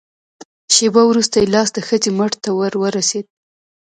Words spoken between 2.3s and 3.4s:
ته ور ورسېد.